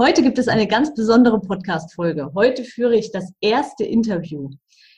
[0.00, 2.30] Heute gibt es eine ganz besondere Podcast-Folge.
[2.32, 4.48] Heute führe ich das erste Interview.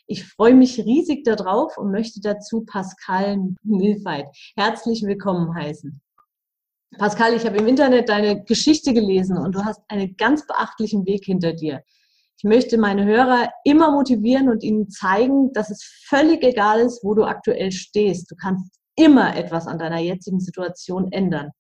[0.07, 4.27] Ich freue mich riesig darauf und möchte dazu Pascal Milfeit
[4.59, 6.03] herzlich willkommen heißen.
[6.99, 11.25] Pascal, ich habe im Internet deine Geschichte gelesen und du hast einen ganz beachtlichen Weg
[11.25, 11.83] hinter dir.
[12.37, 17.15] Ich möchte meine Hörer immer motivieren und ihnen zeigen, dass es völlig egal ist, wo
[17.15, 18.31] du aktuell stehst.
[18.31, 21.53] Du kannst immer etwas an deiner jetzigen Situation ändern.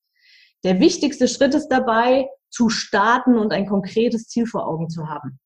[0.64, 5.38] Der wichtigste Schritt ist dabei, zu starten und ein konkretes Ziel vor Augen zu haben.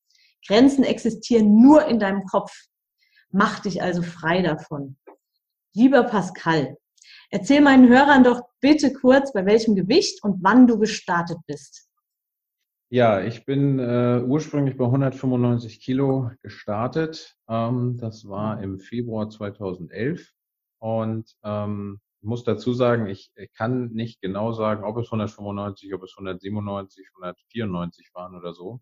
[0.46, 2.52] Grenzen existieren nur in deinem Kopf.
[3.30, 4.96] Mach dich also frei davon.
[5.74, 6.76] Lieber Pascal,
[7.30, 11.88] erzähl meinen Hörern doch bitte kurz, bei welchem Gewicht und wann du gestartet bist.
[12.90, 17.36] Ja, ich bin äh, ursprünglich bei 195 Kilo gestartet.
[17.48, 20.30] Ähm, das war im Februar 2011
[20.78, 26.02] und ähm, muss dazu sagen, ich, ich kann nicht genau sagen, ob es 195, ob
[26.02, 28.80] es 197, 194 waren oder so,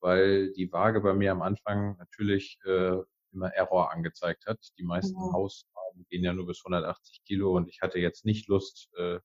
[0.00, 2.96] weil die Waage bei mir am Anfang natürlich äh,
[3.32, 4.58] immer Error angezeigt hat.
[4.78, 5.32] Die meisten ja.
[5.32, 9.20] Hauswagen gehen ja nur bis 180 Kilo und ich hatte jetzt nicht Lust, äh,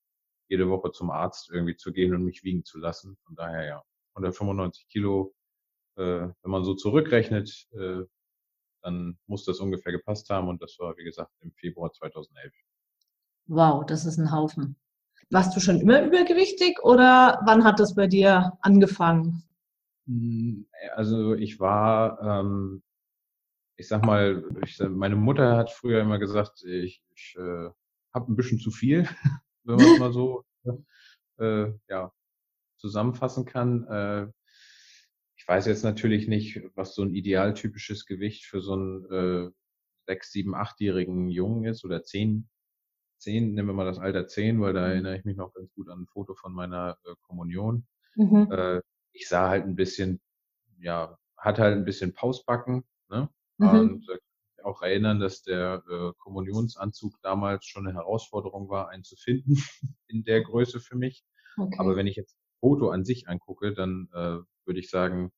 [0.50, 3.18] jede Woche zum Arzt irgendwie zu gehen und mich wiegen zu lassen.
[3.25, 3.84] Von daher ja,
[4.16, 5.34] 195 Kilo,
[5.96, 8.03] äh, wenn man so zurückrechnet, äh,
[8.81, 12.53] dann muss das ungefähr gepasst haben und das war, wie gesagt, im Februar 2011.
[13.52, 14.77] Wow, das ist ein Haufen.
[15.30, 19.44] Warst du schon immer übergewichtig oder wann hat das bei dir angefangen?
[20.07, 22.81] Hm, also ich war, ähm,
[23.75, 27.69] ich sag mal, ich, meine Mutter hat früher immer gesagt, ich, ich äh,
[28.13, 29.03] habe ein bisschen zu viel,
[29.66, 30.45] wenn man es mal so
[31.38, 32.13] äh, ja,
[32.78, 33.84] zusammenfassen kann.
[33.84, 34.28] Äh,
[35.35, 39.51] ich weiß jetzt natürlich nicht, was so ein idealtypisches Gewicht für so einen äh,
[40.07, 42.47] sechs, sieben, achtjährigen Jungen ist oder zehn,
[43.22, 44.92] zehn, nehmen wir mal das Alter zehn, weil da mhm.
[44.92, 47.86] erinnere ich mich noch ganz gut an ein Foto von meiner äh, Kommunion.
[48.16, 48.52] Mhm.
[48.52, 48.82] Äh,
[49.14, 50.20] ich sah halt ein bisschen,
[50.80, 53.30] ja, hat halt ein bisschen Pausbacken, ne?
[53.58, 53.68] Mhm.
[53.68, 54.18] Und äh,
[54.64, 59.56] auch erinnern, dass der äh, Kommunionsanzug damals schon eine Herausforderung war, einen zu finden
[60.08, 61.24] in der Größe für mich.
[61.58, 61.78] Okay.
[61.80, 65.32] Aber wenn ich jetzt ein Foto an sich angucke, dann äh, würde ich sagen,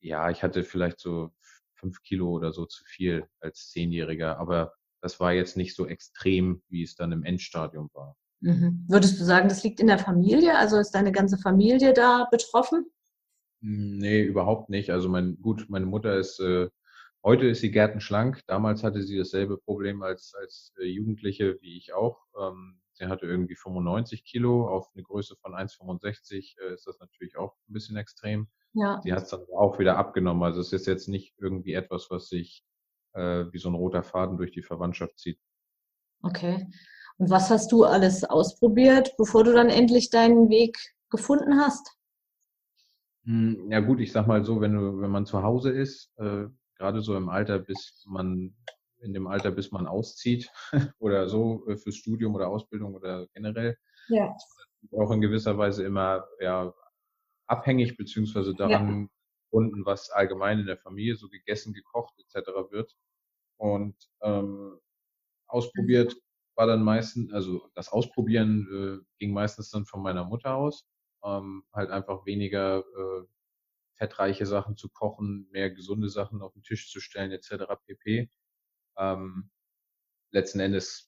[0.00, 1.32] ja, ich hatte vielleicht so
[1.74, 6.62] fünf Kilo oder so zu viel als Zehnjähriger, aber das war jetzt nicht so extrem,
[6.68, 8.16] wie es dann im Endstadium war.
[8.40, 8.84] Mhm.
[8.88, 10.56] Würdest du sagen, das liegt in der Familie?
[10.56, 12.86] Also ist deine ganze Familie da betroffen?
[13.62, 14.90] Hm, nee, überhaupt nicht.
[14.90, 16.68] Also mein, gut, meine Mutter ist, äh,
[17.24, 18.42] heute ist sie gärtenschlank.
[18.46, 22.20] Damals hatte sie dasselbe Problem als, als äh, Jugendliche wie ich auch.
[22.38, 24.68] Ähm, sie hatte irgendwie 95 Kilo.
[24.68, 28.48] Auf eine Größe von 1,65 äh, ist das natürlich auch ein bisschen extrem.
[28.74, 29.00] Ja.
[29.02, 30.44] Sie hat es dann auch wieder abgenommen.
[30.44, 32.64] Also es ist jetzt nicht irgendwie etwas, was sich
[33.14, 35.38] äh, wie so ein roter Faden durch die Verwandtschaft zieht.
[36.22, 36.66] Okay.
[37.18, 40.78] Und was hast du alles ausprobiert, bevor du dann endlich deinen Weg
[41.10, 41.96] gefunden hast?
[43.24, 46.46] Hm, ja gut, ich sag mal so, wenn du, wenn man zu Hause ist, äh,
[46.76, 48.54] gerade so im Alter, bis man
[49.00, 50.50] in dem Alter, bis man auszieht
[50.98, 53.76] oder so äh, fürs Studium oder Ausbildung oder generell,
[54.08, 54.34] ja.
[54.96, 56.72] auch in gewisser Weise immer ja
[57.46, 59.08] abhängig beziehungsweise daran
[59.50, 62.48] gebunden, was allgemein in der Familie so gegessen, gekocht etc.
[62.70, 62.96] wird.
[63.56, 64.78] Und ähm,
[65.46, 66.16] ausprobiert
[66.54, 70.86] war dann meistens, also das Ausprobieren äh, ging meistens dann von meiner Mutter aus.
[71.24, 73.24] Ähm, halt einfach weniger äh,
[73.96, 77.64] fettreiche Sachen zu kochen, mehr gesunde Sachen auf den Tisch zu stellen, etc.
[77.86, 78.30] pp.
[78.96, 79.50] Ähm,
[80.30, 81.07] letzten Endes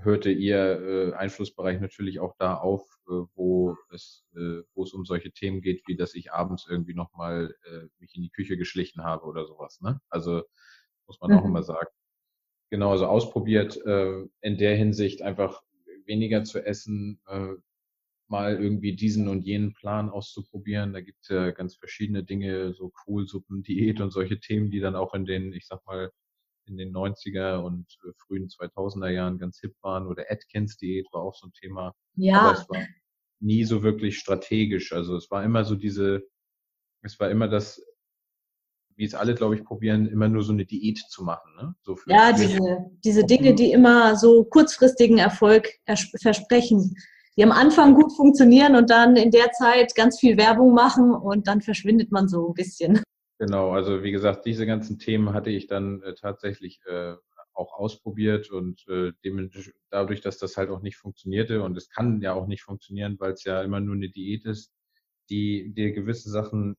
[0.00, 5.04] hörte ihr äh, Einflussbereich natürlich auch da auf, äh, wo es äh, wo es um
[5.04, 9.04] solche Themen geht, wie dass ich abends irgendwie nochmal äh, mich in die Küche geschlichen
[9.04, 9.80] habe oder sowas.
[9.80, 10.00] Ne?
[10.08, 10.42] Also
[11.06, 11.38] muss man mhm.
[11.38, 11.90] auch immer sagen.
[12.70, 15.62] Genau, also ausprobiert äh, in der Hinsicht einfach
[16.04, 17.54] weniger zu essen, äh,
[18.28, 20.92] mal irgendwie diesen und jenen Plan auszuprobieren.
[20.92, 24.96] Da gibt es ja ganz verschiedene Dinge, so Kohlsuppen, Diät und solche Themen, die dann
[24.96, 26.12] auch in den, ich sag mal,
[26.68, 30.06] in den 90er und äh, frühen 2000er Jahren ganz hip waren.
[30.06, 31.94] Oder Atkins-Diät war auch so ein Thema.
[32.16, 32.40] Ja.
[32.40, 32.86] Aber es war
[33.40, 34.92] nie so wirklich strategisch.
[34.92, 36.22] Also es war immer so diese,
[37.02, 37.82] es war immer das
[38.98, 41.54] wie es alle, glaube ich, probieren, immer nur so eine Diät zu machen.
[41.56, 41.74] Ne?
[41.82, 42.58] So ja, diese,
[43.04, 45.68] diese Dinge, die immer so kurzfristigen Erfolg
[46.20, 46.94] versprechen.
[47.36, 51.46] die am Anfang gut funktionieren und dann in der Zeit ganz viel Werbung machen und
[51.46, 53.00] dann verschwindet man so ein bisschen.
[53.38, 57.14] Genau, also wie gesagt, diese ganzen Themen hatte ich dann äh, tatsächlich äh,
[57.54, 59.12] auch ausprobiert und äh,
[59.90, 63.32] dadurch, dass das halt auch nicht funktionierte und es kann ja auch nicht funktionieren, weil
[63.32, 64.72] es ja immer nur eine Diät ist,
[65.30, 66.76] die dir gewisse Sachen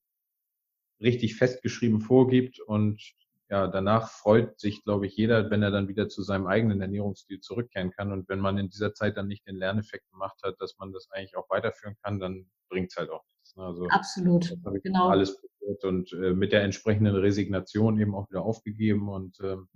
[1.02, 3.02] richtig festgeschrieben vorgibt und
[3.50, 7.40] ja, danach freut sich, glaube ich, jeder, wenn er dann wieder zu seinem eigenen Ernährungsstil
[7.40, 8.12] zurückkehren kann.
[8.12, 11.10] Und wenn man in dieser Zeit dann nicht den Lerneffekt gemacht hat, dass man das
[11.10, 13.56] eigentlich auch weiterführen kann, dann bringt es halt auch nichts.
[13.56, 13.64] Ne?
[13.64, 15.10] Also, Absolut, genau.
[15.10, 19.68] Alles probiert und äh, mit der entsprechenden Resignation eben auch wieder aufgegeben und ähm,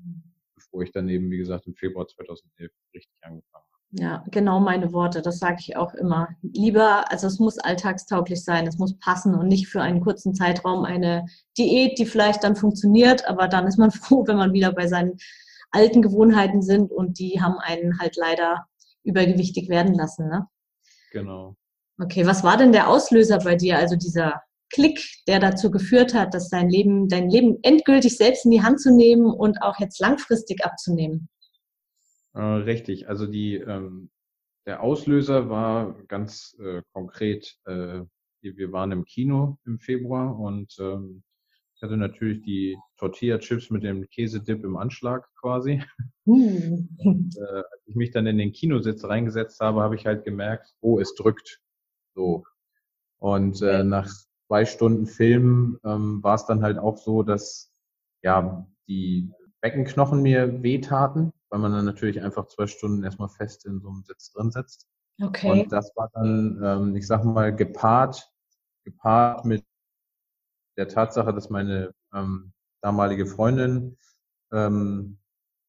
[0.56, 3.66] bevor ich dann eben, wie gesagt, im Februar 2011 richtig angefangen habe.
[3.96, 6.30] Ja, genau meine Worte, das sage ich auch immer.
[6.42, 10.84] Lieber, also es muss alltagstauglich sein, es muss passen und nicht für einen kurzen Zeitraum
[10.84, 11.26] eine
[11.58, 15.18] Diät, die vielleicht dann funktioniert, aber dann ist man froh, wenn man wieder bei seinen
[15.72, 18.68] alten Gewohnheiten sind und die haben einen halt leider
[19.04, 20.28] übergewichtig werden lassen.
[20.28, 20.48] Ne?
[21.12, 21.56] Genau.
[22.00, 23.78] Okay, was war denn der Auslöser bei dir?
[23.78, 24.42] Also dieser
[24.74, 28.82] Klick, der dazu geführt hat, dass dein Leben, dein Leben endgültig selbst in die Hand
[28.82, 31.30] zu nehmen und auch jetzt langfristig abzunehmen?
[32.34, 34.10] Äh, richtig, also die, ähm,
[34.66, 38.02] der Auslöser war ganz äh, konkret, äh,
[38.42, 41.24] wir waren im Kino im Februar und ähm,
[41.76, 45.84] ich hatte natürlich die Tortilla-Chips mit dem Käsedip im Anschlag quasi.
[46.26, 46.80] Uh.
[46.98, 50.74] Und, äh, als ich mich dann in den Kinositz reingesetzt habe, habe ich halt gemerkt,
[50.80, 51.60] oh, es drückt.
[52.16, 52.46] So.
[53.18, 54.10] Und äh, nach
[54.48, 57.72] zwei Stunden Film ähm, war es dann halt auch so, dass
[58.22, 59.32] ja die
[59.62, 64.04] Beckenknochen mir wehtaten, weil man dann natürlich einfach zwei Stunden erstmal fest in so einem
[64.04, 64.88] Sitz drin sitzt.
[65.22, 65.52] Okay.
[65.52, 68.30] Und das war dann, ähm, ich sag mal, gepaart,
[68.84, 69.64] gepaart mit
[70.78, 72.52] der Tatsache, dass meine ähm,
[72.82, 73.98] damalige Freundin
[74.52, 75.18] ähm,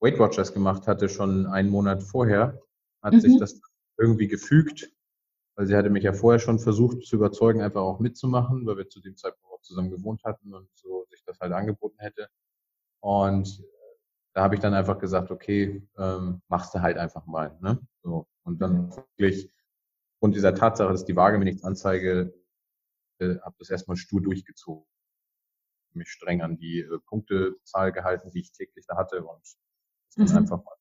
[0.00, 2.60] Weight Watchers gemacht hatte, schon einen Monat vorher,
[3.02, 3.20] hat mhm.
[3.20, 3.60] sich das
[3.98, 4.90] irgendwie gefügt
[5.56, 8.88] weil sie hatte mich ja vorher schon versucht zu überzeugen, einfach auch mitzumachen, weil wir
[8.88, 12.28] zu dem Zeitpunkt auch zusammen gewohnt hatten und so sich das halt angeboten hätte.
[13.00, 13.62] Und
[14.34, 17.56] da habe ich dann einfach gesagt, okay, ähm, machst du halt einfach mal.
[17.60, 17.78] Ne?
[18.02, 18.26] So.
[18.42, 19.52] Und dann wirklich,
[20.16, 22.34] aufgrund dieser Tatsache, dass die Waage mir nichts anzeige,
[23.20, 24.86] äh, habe das erstmal stur durchgezogen.
[25.92, 29.40] Mich streng an die äh, Punktezahl gehalten, die ich täglich da hatte und
[30.16, 30.38] das mhm.
[30.38, 30.74] einfach mal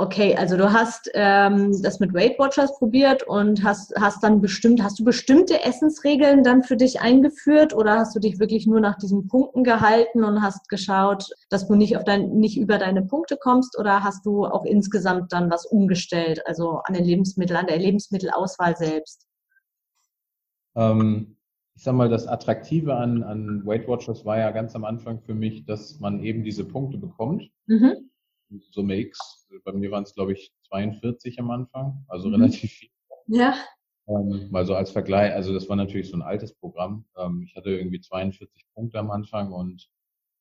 [0.00, 4.80] Okay, also du hast ähm, das mit Weight Watchers probiert und hast, hast dann bestimmt,
[4.80, 8.96] hast du bestimmte Essensregeln dann für dich eingeführt oder hast du dich wirklich nur nach
[8.96, 13.36] diesen Punkten gehalten und hast geschaut, dass du nicht auf dein, nicht über deine Punkte
[13.36, 17.78] kommst oder hast du auch insgesamt dann was umgestellt, also an den Lebensmitteln, an der
[17.78, 19.26] Lebensmittelauswahl selbst?
[20.76, 21.38] Ähm,
[21.74, 25.34] ich sag mal, das Attraktive an, an Weight Watchers war ja ganz am Anfang für
[25.34, 27.50] mich, dass man eben diese Punkte bekommt.
[27.66, 28.08] Mhm
[28.70, 29.46] Summe X.
[29.64, 32.34] Bei mir waren es, glaube ich, 42 am Anfang, also mhm.
[32.34, 32.90] relativ viel.
[33.26, 33.54] Ja.
[34.08, 37.04] Ähm, mal so als Vergleich, also das war natürlich so ein altes Programm.
[37.16, 39.88] Ähm, ich hatte irgendwie 42 Punkte am Anfang und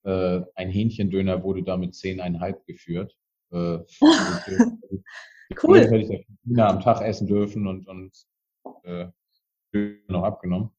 [0.04, 3.18] äh, ein Hähnchendöner wurde damit 10,5 geführt.
[3.52, 3.80] Äh,
[5.64, 5.80] cool.
[5.80, 8.26] Hätte ich Döner am Tag essen dürfen und, und
[8.84, 9.08] äh,
[10.08, 10.72] noch abgenommen.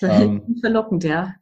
[0.00, 1.34] Ähm, verlockend, ja.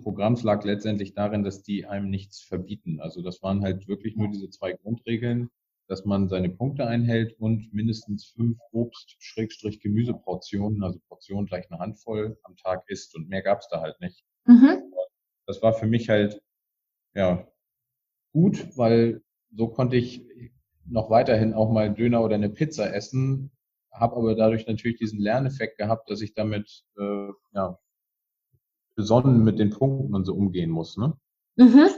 [0.00, 3.00] Programms lag letztendlich darin, dass die einem nichts verbieten.
[3.00, 5.50] Also das waren halt wirklich nur diese zwei Grundregeln,
[5.88, 12.56] dass man seine Punkte einhält und mindestens fünf Obst-Gemüseportionen, also Portionen gleich eine Handvoll am
[12.56, 14.24] Tag isst und mehr gab's da halt nicht.
[14.46, 14.92] Mhm.
[15.46, 16.42] Das war für mich halt
[17.14, 17.46] ja
[18.32, 19.22] gut, weil
[19.54, 20.24] so konnte ich
[20.86, 23.52] noch weiterhin auch mal Döner oder eine Pizza essen,
[23.92, 27.78] habe aber dadurch natürlich diesen Lerneffekt gehabt, dass ich damit äh, ja,
[28.94, 30.96] besonnen mit den Punkten und so umgehen muss.
[30.96, 31.14] Ne?
[31.56, 31.88] Mhm.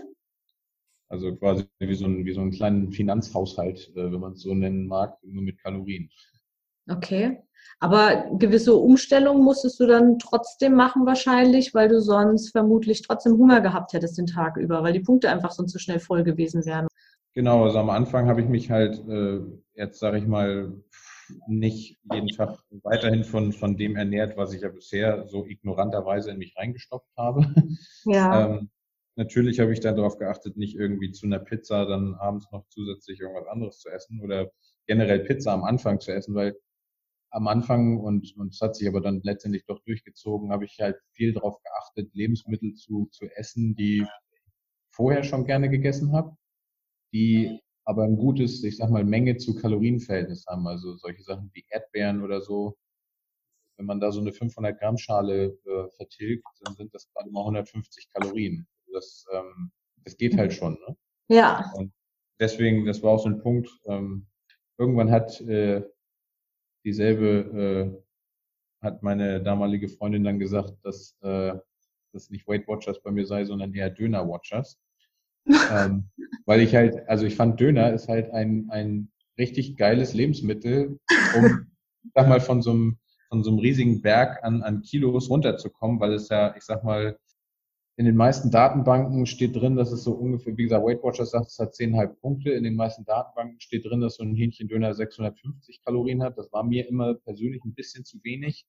[1.08, 4.54] Also quasi wie so ein, wie so ein kleinen Finanzhaushalt, äh, wenn man es so
[4.54, 6.10] nennen mag, nur mit Kalorien.
[6.90, 7.38] Okay.
[7.80, 13.60] Aber gewisse Umstellungen musstest du dann trotzdem machen wahrscheinlich, weil du sonst vermutlich trotzdem Hunger
[13.60, 16.88] gehabt hättest den Tag über, weil die Punkte einfach sonst zu schnell voll gewesen wären.
[17.34, 19.40] Genau, also am Anfang habe ich mich halt äh,
[19.74, 20.72] jetzt sage ich mal
[21.46, 26.38] nicht jeden Tag weiterhin von, von dem ernährt, was ich ja bisher so ignoranterweise in
[26.38, 27.52] mich reingestopft habe.
[28.04, 28.56] Ja.
[28.56, 28.70] ähm,
[29.16, 33.20] natürlich habe ich dann darauf geachtet, nicht irgendwie zu einer Pizza dann abends noch zusätzlich
[33.20, 34.50] irgendwas anderes zu essen oder
[34.86, 36.56] generell Pizza am Anfang zu essen, weil
[37.30, 40.96] am Anfang und, und es hat sich aber dann letztendlich doch durchgezogen, habe ich halt
[41.12, 44.08] viel darauf geachtet, Lebensmittel zu, zu essen, die ich
[44.90, 46.36] vorher schon gerne gegessen habe,
[47.12, 50.66] die aber ein gutes, ich sag mal, Menge zu Kalorienverhältnis haben.
[50.66, 52.76] Also solche Sachen wie Erdbeeren oder so.
[53.76, 57.40] Wenn man da so eine 500 Gramm Schale äh, vertilgt, dann sind das gerade mal
[57.40, 58.66] 150 Kalorien.
[58.92, 59.72] Das, ähm,
[60.04, 60.74] das geht halt schon.
[60.86, 60.96] Ne?
[61.28, 61.72] Ja.
[61.74, 61.92] Und
[62.38, 63.68] deswegen, das war auch so ein Punkt.
[63.86, 64.26] Ähm,
[64.78, 65.82] irgendwann hat äh,
[66.84, 68.04] dieselbe äh,
[68.84, 71.54] hat meine damalige Freundin dann gesagt, dass äh,
[72.12, 74.78] das nicht Weight Watchers bei mir sei, sondern eher Döner Watchers.
[75.46, 76.10] Ähm,
[76.46, 80.98] weil ich halt, also ich fand Döner ist halt ein, ein richtig geiles Lebensmittel,
[81.36, 81.66] um,
[82.14, 82.98] sag mal, von so einem,
[83.28, 87.18] von so einem riesigen Berg an, an Kilos runterzukommen, weil es ja, ich sag mal,
[87.96, 91.46] in den meisten Datenbanken steht drin, dass es so ungefähr, wie gesagt, Weight Watchers sagt,
[91.46, 92.50] es hat 10,5 Punkte.
[92.50, 96.36] In den meisten Datenbanken steht drin, dass so ein Hähnchendöner 650 Kalorien hat.
[96.36, 98.66] Das war mir immer persönlich ein bisschen zu wenig.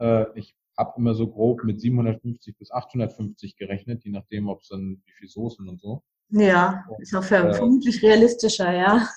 [0.00, 4.68] Äh, ich habe immer so grob mit 750 bis 850 gerechnet, je nachdem, ob es
[4.68, 6.02] dann wie viel Soßen und so.
[6.30, 9.08] Ja, ist auch äh, vermutlich realistischer, ja.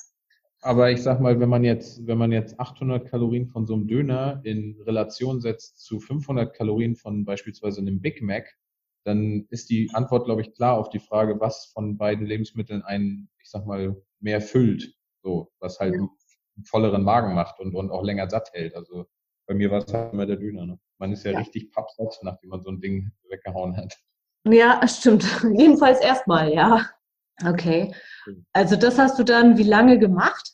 [0.62, 3.88] Aber ich sag mal, wenn man jetzt, wenn man jetzt 800 Kalorien von so einem
[3.88, 8.56] Döner in Relation setzt zu 500 Kalorien von beispielsweise einem Big Mac,
[9.03, 13.30] dann ist die Antwort, glaube ich, klar auf die Frage, was von beiden Lebensmitteln einen,
[13.41, 14.94] ich sag mal, mehr füllt.
[15.24, 16.10] So, was halt einen
[16.65, 18.75] volleren Magen macht und, und auch länger satt hält.
[18.75, 19.08] Also
[19.48, 20.65] bei mir war es halt immer der Döner.
[20.65, 20.80] Ne?
[21.01, 21.39] Man ist ja, ja.
[21.39, 23.98] richtig pappsatt, nachdem man so ein Ding weggehauen hat.
[24.48, 25.25] Ja, stimmt.
[25.58, 26.88] Jedenfalls erstmal, ja.
[27.43, 27.91] Okay.
[28.53, 30.51] Also das hast du dann wie lange gemacht?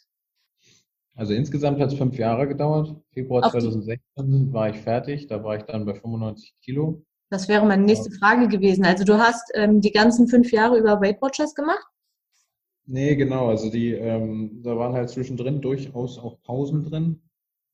[1.15, 2.95] Also insgesamt hat es fünf Jahre gedauert.
[3.11, 5.27] Februar Auf 2016 war ich fertig.
[5.27, 7.03] Da war ich dann bei 95 Kilo.
[7.29, 8.85] Das wäre meine nächste Frage gewesen.
[8.85, 11.85] Also du hast ähm, die ganzen fünf Jahre über Weight Watchers gemacht?
[12.85, 13.49] Nee, genau.
[13.49, 17.21] Also die, ähm, da waren halt zwischendrin durchaus auch Pausen drin.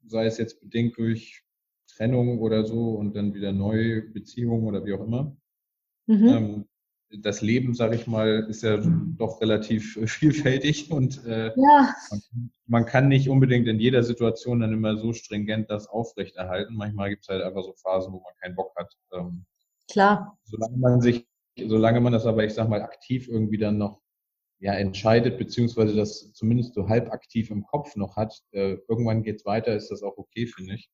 [0.07, 1.42] Sei es jetzt bedingt durch
[1.95, 5.35] Trennung oder so und dann wieder neue Beziehungen oder wie auch immer.
[6.07, 6.27] Mhm.
[6.27, 6.65] Ähm,
[7.21, 8.81] das Leben, sage ich mal, ist ja
[9.17, 11.93] doch relativ vielfältig und äh, ja.
[12.09, 12.21] man,
[12.65, 16.75] man, kann nicht unbedingt in jeder Situation dann immer so stringent das aufrechterhalten.
[16.75, 18.91] Manchmal gibt es halt einfach so Phasen, wo man keinen Bock hat.
[19.13, 19.45] Ähm,
[19.91, 20.37] Klar.
[20.45, 21.27] Solange man sich,
[21.67, 24.01] solange man das aber, ich sag mal, aktiv irgendwie dann noch
[24.59, 29.45] ja, entscheidet, beziehungsweise das zumindest so halb aktiv im Kopf noch hat, äh, irgendwann geht's
[29.45, 30.89] weiter, ist das auch okay, finde ich.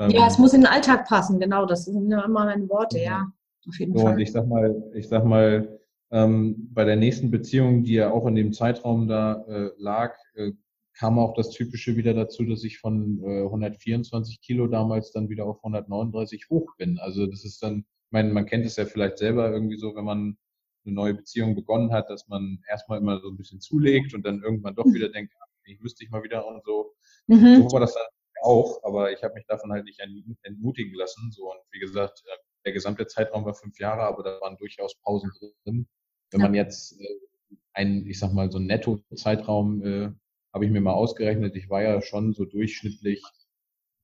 [0.00, 2.98] Ähm, ja, es muss in den Alltag passen, genau, das sind ja immer meine Worte,
[2.98, 3.04] ja.
[3.04, 3.32] ja.
[3.68, 4.14] Auf jeden so, Fall.
[4.14, 5.78] Und ich sag mal, ich sag mal,
[6.10, 10.52] ähm, bei der nächsten Beziehung, die ja auch in dem Zeitraum da äh, lag, äh,
[10.98, 15.44] kam auch das Typische wieder dazu, dass ich von äh, 124 Kilo damals dann wieder
[15.44, 16.98] auf 139 hoch bin.
[16.98, 20.04] Also das ist dann, ich meine, man kennt es ja vielleicht selber irgendwie so, wenn
[20.04, 20.38] man
[20.84, 24.42] eine neue Beziehung begonnen hat, dass man erstmal immer so ein bisschen zulegt und dann
[24.42, 26.94] irgendwann doch wieder denkt, ich müsste ich mal wieder und so.
[27.28, 27.62] Mhm.
[27.62, 28.02] So war das dann
[28.42, 30.00] auch, aber ich habe mich davon halt nicht
[30.42, 31.30] entmutigen lassen.
[31.32, 34.94] So und wie gesagt, äh, der gesamte Zeitraum war fünf Jahre, aber da waren durchaus
[35.02, 35.30] Pausen
[35.64, 35.88] drin.
[36.30, 40.10] Wenn man jetzt äh, einen, ich sag mal, so einen Netto-Zeitraum äh,
[40.52, 41.56] habe ich mir mal ausgerechnet.
[41.56, 43.22] Ich war ja schon so durchschnittlich.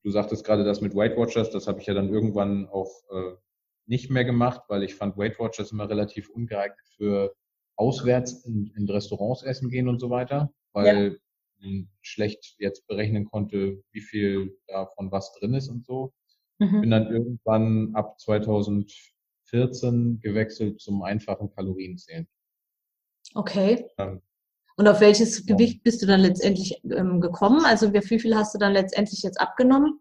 [0.04, 3.34] Du sagtest gerade das mit Weight Watchers, das habe ich ja dann irgendwann auch äh,
[3.86, 7.34] nicht mehr gemacht, weil ich fand Weight Watchers immer relativ ungeeignet für
[7.76, 11.18] auswärts in, in Restaurants essen gehen und so weiter, weil ja.
[12.00, 16.12] Schlecht jetzt berechnen konnte, wie viel davon was drin ist und so.
[16.58, 16.80] Mhm.
[16.82, 22.26] Bin dann irgendwann ab 2014 gewechselt zum einfachen Kalorienzählen.
[23.34, 23.86] Okay.
[23.98, 24.22] Ähm,
[24.76, 25.54] und auf welches ja.
[25.54, 27.64] Gewicht bist du dann letztendlich ähm, gekommen?
[27.64, 30.00] Also wie viel hast du dann letztendlich jetzt abgenommen?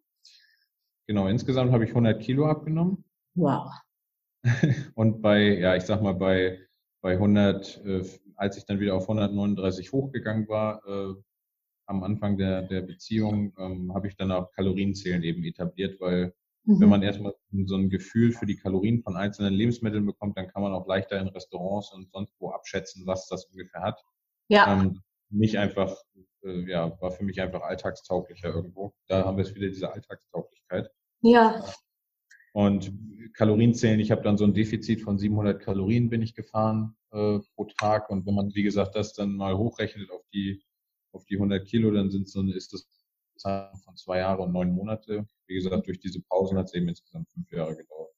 [1.07, 3.05] Genau, insgesamt habe ich 100 Kilo abgenommen.
[3.35, 3.71] Wow.
[4.95, 6.59] Und bei, ja, ich sag mal, bei,
[7.01, 8.03] bei 100, äh,
[8.35, 11.13] als ich dann wieder auf 139 hochgegangen war, äh,
[11.85, 16.33] am Anfang der, der Beziehung, ähm, habe ich dann auch Kalorienzählen eben etabliert, weil
[16.65, 16.81] Mhm.
[16.81, 20.63] Wenn man erstmal so ein Gefühl für die Kalorien von einzelnen Lebensmitteln bekommt, dann kann
[20.63, 24.03] man auch leichter in Restaurants und sonst wo abschätzen, was das ungefähr hat.
[24.47, 24.73] Ja.
[24.73, 25.95] Ähm, nicht einfach,
[26.43, 28.93] äh, ja, war für mich einfach alltagstauglicher irgendwo.
[29.07, 30.89] Da haben wir es wieder, diese Alltagstauglichkeit.
[31.21, 31.63] Ja.
[32.53, 32.93] Und
[33.33, 37.65] Kalorienzählen, ich habe dann so ein Defizit von 700 Kalorien bin ich gefahren äh, pro
[37.77, 38.09] Tag.
[38.09, 40.63] Und wenn man, wie gesagt, das dann mal hochrechnet auf die,
[41.15, 42.87] auf die 100 Kilo, dann sind so, ist das
[43.41, 45.25] von zwei Jahre und neun Monate.
[45.47, 48.11] Wie gesagt, durch diese Pausen hat es eben insgesamt fünf Jahre gedauert.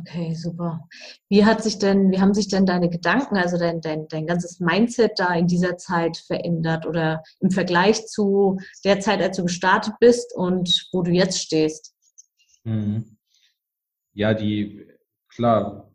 [0.00, 0.86] Okay, super.
[1.30, 4.60] Wie hat sich denn, wie haben sich denn deine Gedanken, also dein, dein, dein ganzes
[4.60, 9.94] Mindset da in dieser Zeit verändert oder im Vergleich zu der Zeit, als du gestartet
[9.98, 11.94] bist und wo du jetzt stehst?
[12.64, 13.16] Mhm.
[14.12, 14.86] Ja, die,
[15.28, 15.90] klar,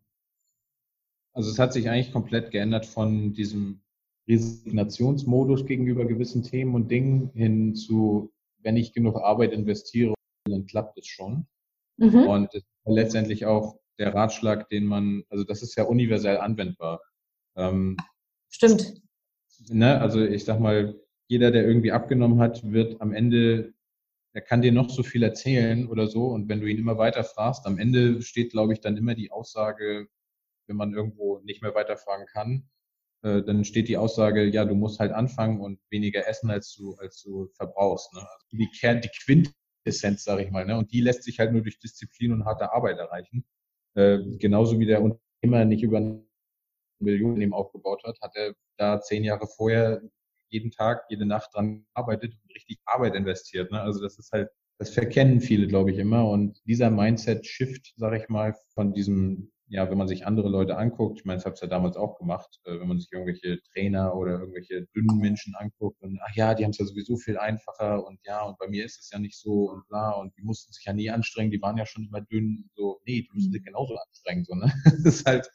[1.34, 3.83] also es hat sich eigentlich komplett geändert von diesem
[4.28, 10.14] Resignationsmodus gegenüber gewissen Themen und Dingen hin zu, wenn ich genug Arbeit investiere,
[10.46, 11.48] dann klappt es schon.
[11.98, 12.28] Mhm.
[12.28, 12.50] Und
[12.86, 17.02] letztendlich auch der Ratschlag, den man, also das ist ja universell anwendbar.
[17.56, 17.98] Ähm,
[18.50, 19.02] Stimmt.
[19.70, 23.74] Ne, also ich sag mal, jeder, der irgendwie abgenommen hat, wird am Ende,
[24.34, 26.28] er kann dir noch so viel erzählen oder so.
[26.28, 29.32] Und wenn du ihn immer weiter fragst, am Ende steht, glaube ich, dann immer die
[29.32, 30.08] Aussage,
[30.68, 32.70] wenn man irgendwo nicht mehr weiterfragen kann,
[33.24, 36.96] äh, dann steht die Aussage, ja, du musst halt anfangen und weniger essen, als du,
[36.96, 38.14] als du verbrauchst.
[38.14, 38.20] Ne?
[38.20, 39.54] Also die, Kern, die Quint
[39.86, 40.66] Essenz, sage ich mal.
[40.66, 40.78] Ne?
[40.78, 43.46] Und die lässt sich halt nur durch Disziplin und harte Arbeit erreichen.
[43.96, 46.22] Äh, genauso wie der Unternehmer nicht über
[47.00, 50.02] Millionen eben aufgebaut hat, hat er da zehn Jahre vorher
[50.50, 53.72] jeden Tag, jede Nacht dran gearbeitet und richtig Arbeit investiert.
[53.72, 53.82] Ne?
[53.82, 54.50] Also das ist halt,
[54.80, 56.30] das verkennen viele, glaube ich, immer.
[56.30, 61.18] Und dieser Mindset-Shift, sage ich mal, von diesem ja, wenn man sich andere Leute anguckt,
[61.18, 64.16] ich meine, ich habe es ja damals auch gemacht, äh, wenn man sich irgendwelche Trainer
[64.16, 68.06] oder irgendwelche dünnen Menschen anguckt und ach ja, die haben es ja sowieso viel einfacher
[68.06, 70.72] und ja, und bei mir ist es ja nicht so und bla und die mussten
[70.72, 73.64] sich ja nie anstrengen, die waren ja schon immer dünn, so, nee, du musst dich
[73.64, 74.72] genauso anstrengen, so, ne?
[75.04, 75.50] Das ist halt.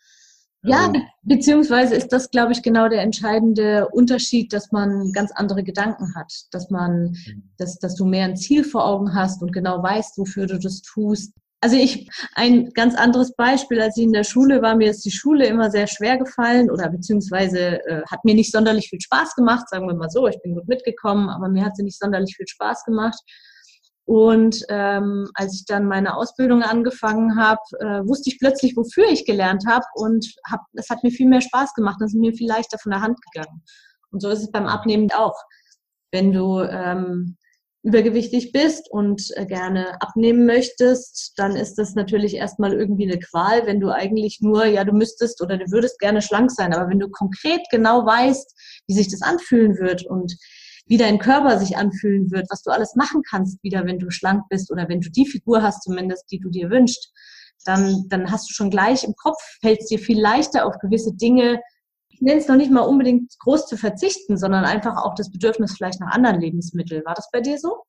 [0.64, 5.62] Ja, also, beziehungsweise ist das, glaube ich, genau der entscheidende Unterschied, dass man ganz andere
[5.62, 7.50] Gedanken hat, dass man, mhm.
[7.56, 10.82] dass, dass du mehr ein Ziel vor Augen hast und genau weißt, wofür du das
[10.82, 11.32] tust.
[11.60, 15.10] Also ich, ein ganz anderes Beispiel, als ich in der Schule war, mir ist die
[15.10, 19.68] Schule immer sehr schwer gefallen oder beziehungsweise äh, hat mir nicht sonderlich viel Spaß gemacht,
[19.68, 22.46] sagen wir mal so, ich bin gut mitgekommen, aber mir hat sie nicht sonderlich viel
[22.46, 23.18] Spaß gemacht.
[24.04, 29.26] Und ähm, als ich dann meine Ausbildung angefangen habe, äh, wusste ich plötzlich, wofür ich
[29.26, 32.48] gelernt habe und hab, es hat mir viel mehr Spaß gemacht, das ist mir viel
[32.48, 33.62] leichter von der Hand gegangen.
[34.10, 35.36] Und so ist es beim Abnehmen auch.
[36.10, 37.36] Wenn du ähm,
[37.88, 43.66] übergewichtig bist und äh, gerne abnehmen möchtest, dann ist das natürlich erstmal irgendwie eine Qual,
[43.66, 46.98] wenn du eigentlich nur, ja, du müsstest oder du würdest gerne schlank sein, aber wenn
[46.98, 48.54] du konkret genau weißt,
[48.88, 50.36] wie sich das anfühlen wird und
[50.86, 54.42] wie dein Körper sich anfühlen wird, was du alles machen kannst wieder, wenn du schlank
[54.50, 57.10] bist oder wenn du die Figur hast zumindest, die du dir wünschst,
[57.64, 61.14] dann, dann hast du schon gleich im Kopf, fällt es dir viel leichter auf gewisse
[61.14, 61.60] Dinge
[62.18, 65.76] ich nenne es noch nicht mal unbedingt groß zu verzichten, sondern einfach auch das Bedürfnis
[65.76, 67.04] vielleicht nach anderen Lebensmitteln.
[67.04, 67.84] War das bei dir so?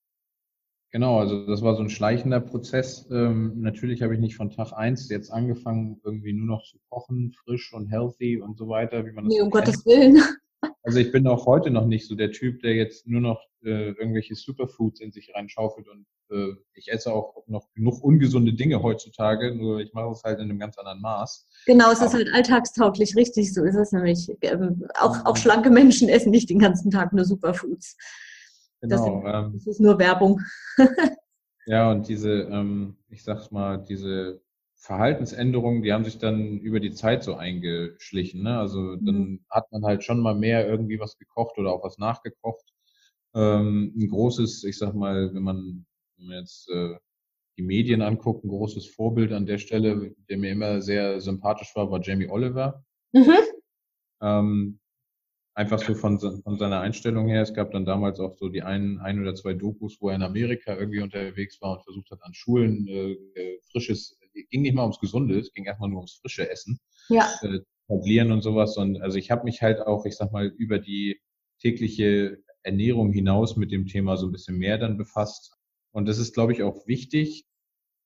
[0.91, 3.07] Genau, also das war so ein schleichender Prozess.
[3.11, 7.33] Ähm, natürlich habe ich nicht von Tag eins jetzt angefangen, irgendwie nur noch zu kochen,
[7.43, 10.21] frisch und healthy und so weiter, wie man das Nee, um Gottes Willen.
[10.83, 13.89] Also ich bin auch heute noch nicht so der Typ, der jetzt nur noch äh,
[13.91, 19.53] irgendwelche Superfoods in sich reinschaufelt und äh, ich esse auch noch genug ungesunde Dinge heutzutage,
[19.53, 21.47] nur ich mache es halt in einem ganz anderen Maß.
[21.65, 24.29] Genau, es ist halt alltagstauglich, richtig, so ist es nämlich.
[24.41, 25.39] Ähm, auch, auch mhm.
[25.39, 27.97] schlanke Menschen essen nicht den ganzen Tag nur Superfoods.
[28.81, 29.21] Genau.
[29.21, 30.41] Das, ähm, das ist nur Werbung.
[31.65, 34.41] ja, und diese, ähm, ich sag's mal, diese
[34.79, 38.43] Verhaltensänderungen, die haben sich dann über die Zeit so eingeschlichen.
[38.43, 38.57] Ne?
[38.57, 39.45] Also dann mhm.
[39.49, 42.73] hat man halt schon mal mehr irgendwie was gekocht oder auch was nachgekocht.
[43.35, 45.85] Ähm, ein großes, ich sag mal, wenn man,
[46.17, 46.95] wenn man jetzt äh,
[47.57, 51.91] die Medien anguckt, ein großes Vorbild an der Stelle, der mir immer sehr sympathisch war,
[51.91, 52.85] war Jamie Oliver.
[53.11, 53.33] Mhm.
[54.21, 54.79] Ähm,
[55.55, 57.41] einfach so von, von seiner Einstellung her.
[57.41, 60.23] Es gab dann damals auch so die ein, ein oder zwei Dokus, wo er in
[60.23, 63.17] Amerika irgendwie unterwegs war und versucht hat, an Schulen äh
[63.71, 66.79] frisches ging nicht mal ums Gesunde, es ging erstmal nur ums frische Essen.
[67.09, 67.29] Ja.
[67.41, 68.77] Äh, etablieren und sowas.
[68.77, 71.19] Und also ich habe mich halt auch, ich sag mal, über die
[71.59, 75.55] tägliche Ernährung hinaus mit dem Thema so ein bisschen mehr dann befasst.
[75.91, 77.45] Und das ist, glaube ich, auch wichtig,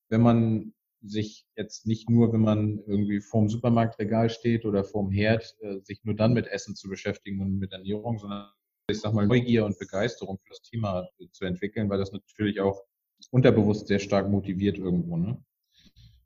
[0.09, 5.55] wenn man sich jetzt nicht nur, wenn man irgendwie vorm Supermarktregal steht oder vorm Herd,
[5.59, 8.49] äh, sich nur dann mit Essen zu beschäftigen und mit Ernährung, sondern
[8.89, 12.83] ich sag mal Neugier und Begeisterung für das Thema zu entwickeln, weil das natürlich auch
[13.31, 15.17] unterbewusst sehr stark motiviert irgendwo.
[15.17, 15.43] Ne?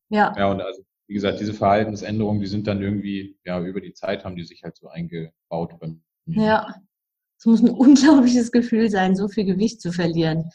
[0.10, 0.34] Ja.
[0.38, 4.26] Ja, und also, wie gesagt, diese Verhaltensänderungen, die sind dann irgendwie, ja, über die Zeit
[4.26, 6.43] haben die sich halt so eingebaut bei mir.
[6.43, 6.76] Ja.
[7.39, 10.50] Es muss ein unglaubliches Gefühl sein, so viel Gewicht zu verlieren.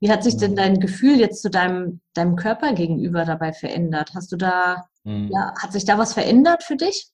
[0.00, 0.56] Wie hat sich denn mhm.
[0.56, 4.10] dein Gefühl jetzt zu deinem, deinem Körper gegenüber dabei verändert?
[4.14, 5.30] Hast du da, mhm.
[5.32, 7.08] ja, hat sich da was verändert für dich?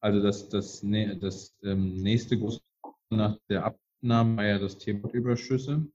[0.00, 0.84] Also das, das,
[1.20, 2.60] das ähm, nächste große
[3.10, 5.86] nach der Abnahme war ja das Thema Überschüsse.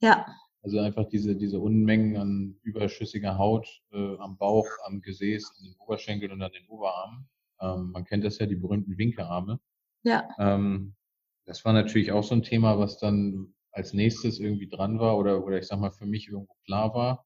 [0.00, 0.26] Ja.
[0.66, 5.76] Also einfach diese, diese Unmengen an überschüssiger Haut äh, am Bauch, am Gesäß, an den
[5.78, 7.28] Oberschenkeln und an den Oberarmen.
[7.60, 9.60] Ähm, man kennt das ja, die berühmten Winkelarme.
[10.02, 10.28] Ja.
[10.40, 10.96] Ähm,
[11.44, 15.44] das war natürlich auch so ein Thema, was dann als nächstes irgendwie dran war oder,
[15.44, 17.24] oder ich sag mal für mich irgendwo klar war.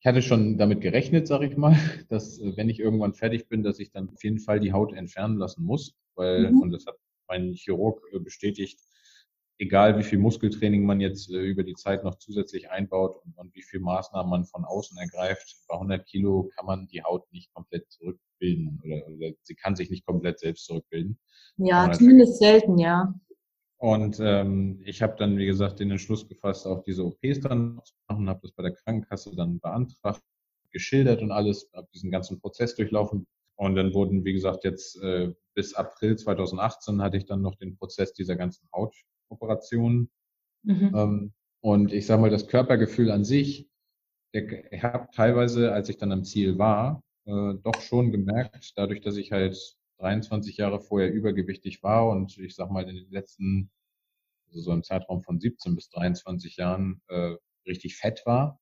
[0.00, 1.76] Ich hatte schon damit gerechnet, sag ich mal,
[2.08, 4.94] dass äh, wenn ich irgendwann fertig bin, dass ich dann auf jeden Fall die Haut
[4.94, 6.62] entfernen lassen muss, weil, mhm.
[6.62, 6.96] und das hat
[7.28, 8.80] mein Chirurg äh, bestätigt,
[9.58, 13.54] egal wie viel Muskeltraining man jetzt äh, über die Zeit noch zusätzlich einbaut und, und,
[13.54, 17.52] wie viel Maßnahmen man von außen ergreift, bei 100 Kilo kann man die Haut nicht
[17.52, 21.18] komplett zurückbilden oder, oder sie kann sich nicht komplett selbst zurückbilden.
[21.56, 23.14] Ja, zumindest selten, ja.
[23.78, 27.94] Und ähm, ich habe dann, wie gesagt, den Entschluss gefasst, auch diese OPs dann zu
[28.08, 30.22] machen, habe das bei der Krankenkasse dann beantragt,
[30.70, 33.26] geschildert und alles, habe diesen ganzen Prozess durchlaufen.
[33.56, 37.76] Und dann wurden, wie gesagt, jetzt äh, bis April 2018 hatte ich dann noch den
[37.76, 38.94] Prozess dieser ganzen Haut,
[39.32, 40.10] Operationen.
[40.62, 40.92] Mhm.
[40.94, 43.68] Ähm, und ich sage mal, das Körpergefühl an sich,
[44.32, 49.16] ich habe teilweise, als ich dann am Ziel war, äh, doch schon gemerkt, dadurch, dass
[49.16, 53.70] ich halt 23 Jahre vorher übergewichtig war und ich sag mal in den letzten,
[54.48, 58.60] also so im Zeitraum von 17 bis 23 Jahren, äh, richtig fett war.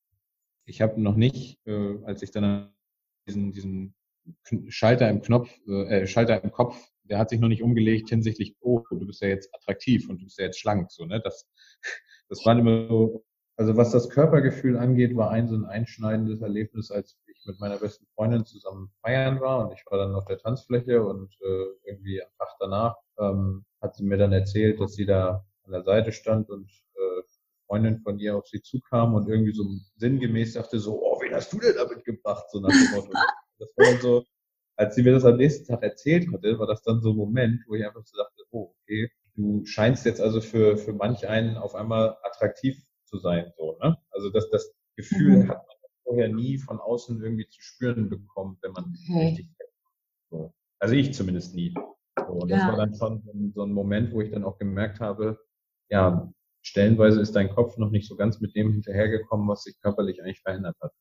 [0.66, 2.72] Ich habe noch nicht, äh, als ich dann
[3.26, 3.94] diesen, diesen
[4.68, 6.76] Schalter im Knopf, äh, Schalter im Kopf,
[7.10, 10.24] der hat sich noch nicht umgelegt hinsichtlich, oh, du bist ja jetzt attraktiv und du
[10.24, 11.20] bist ja jetzt schlank, so, ne?
[11.20, 11.46] Das,
[12.28, 13.24] das waren immer so,
[13.56, 17.78] also was das Körpergefühl angeht, war ein so ein einschneidendes Erlebnis, als ich mit meiner
[17.78, 22.22] besten Freundin zusammen feiern war und ich war dann auf der Tanzfläche und äh, irgendwie
[22.22, 26.12] am Tag danach ähm, hat sie mir dann erzählt, dass sie da an der Seite
[26.12, 27.22] stand und äh,
[27.66, 29.64] Freundin von ihr auf sie zukam und irgendwie so
[29.96, 32.44] sinngemäß sagte so, oh, wen hast du denn damit gebracht?
[32.50, 33.12] So nach dem Motto.
[33.58, 34.24] Das war dann so,
[34.80, 37.62] als sie mir das am nächsten Tag erzählt hatte, war das dann so ein Moment,
[37.68, 41.58] wo ich einfach so dachte, oh, okay, du scheinst jetzt also für, für manch einen
[41.58, 43.98] auf einmal attraktiv zu sein, so, ne?
[44.10, 45.48] Also das, das Gefühl mhm.
[45.50, 49.26] hat man vorher nie von außen irgendwie zu spüren bekommen, wenn man okay.
[49.26, 49.48] richtig
[50.30, 50.54] so.
[50.78, 51.74] Also ich zumindest nie.
[52.16, 52.56] So, und ja.
[52.56, 55.38] das war dann schon so ein Moment, wo ich dann auch gemerkt habe,
[55.90, 60.22] ja, stellenweise ist dein Kopf noch nicht so ganz mit dem hinterhergekommen, was sich körperlich
[60.22, 60.92] eigentlich verändert hat.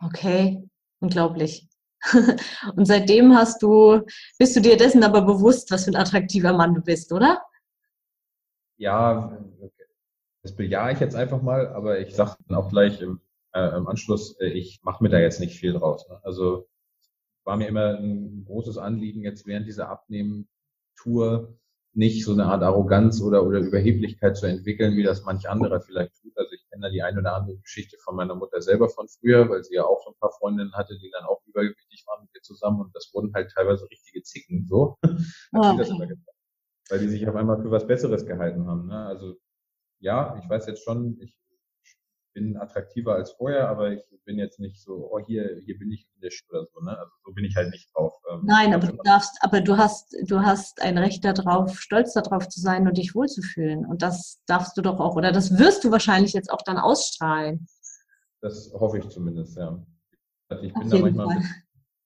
[0.00, 1.67] Okay, unglaublich.
[2.76, 4.02] Und seitdem hast du,
[4.38, 7.42] bist du dir dessen aber bewusst, was für ein attraktiver Mann du bist, oder?
[8.76, 9.36] Ja,
[10.42, 13.20] das bejahe ich jetzt einfach mal, aber ich sage dann auch gleich im,
[13.52, 16.08] äh, im Anschluss, äh, ich mache mir da jetzt nicht viel draus.
[16.08, 16.20] Ne?
[16.22, 16.68] Also
[17.44, 21.58] war mir immer ein großes Anliegen, jetzt während dieser Abnehmen-Tour
[21.94, 26.14] nicht so eine Art Arroganz oder, oder Überheblichkeit zu entwickeln, wie das manch anderer vielleicht
[26.20, 26.36] tut.
[26.36, 26.47] Also
[26.78, 29.74] kenne da die eine oder andere Geschichte von meiner Mutter selber von früher, weil sie
[29.74, 32.80] ja auch so ein paar Freundinnen hatte, die dann auch übergewichtig waren mit ihr zusammen
[32.80, 34.96] und das wurden halt teilweise richtige Zicken, so.
[35.52, 36.16] Oh, okay.
[36.90, 38.86] weil die sich auf einmal für was Besseres gehalten haben.
[38.86, 39.06] Ne?
[39.06, 39.34] Also
[40.00, 41.34] ja, ich weiß jetzt schon, ich
[42.38, 46.06] bin attraktiver als vorher, aber ich bin jetzt nicht so, oh hier, hier bin ich
[46.14, 46.96] Englisch oder so, ne?
[46.96, 48.12] Also so bin ich halt nicht drauf.
[48.30, 52.48] Ähm, Nein, aber du darfst, aber du hast, du hast ein Recht darauf, stolz darauf
[52.48, 53.86] zu sein und dich wohlzufühlen.
[53.86, 57.66] Und das darfst du doch auch, oder das wirst du wahrscheinlich jetzt auch dann ausstrahlen.
[58.40, 59.84] Das hoffe ich zumindest, ja.
[60.62, 61.54] Ich bin da manchmal, bisschen,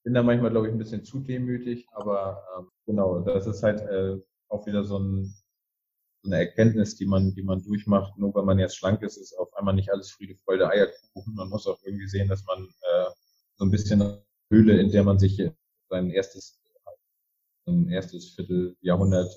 [0.04, 3.80] bin da manchmal, glaube ich, ein bisschen zu demütig, aber ähm, genau, das ist halt
[3.82, 4.18] äh,
[4.48, 5.34] auch wieder so ein
[6.24, 8.16] eine Erkenntnis, die man, die man durchmacht.
[8.16, 11.34] Nur weil man jetzt schlank ist, ist auf einmal nicht alles Friede, Freude, Eierkuchen.
[11.34, 13.10] Man muss auch irgendwie sehen, dass man äh,
[13.56, 15.42] so ein bisschen Höhle, in der man sich
[15.88, 16.60] sein erstes,
[17.66, 19.34] sein erstes Vierteljahrhundert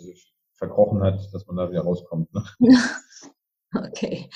[0.54, 2.34] verkrochen hat, dass man da wieder rauskommt.
[2.34, 2.44] Ne?
[3.76, 4.30] okay.